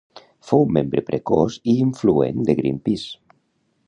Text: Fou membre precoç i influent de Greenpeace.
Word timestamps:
Fou 0.51 0.63
membre 0.77 1.03
precoç 1.09 1.57
i 1.73 1.75
influent 1.87 2.41
de 2.49 2.57
Greenpeace. 2.61 3.15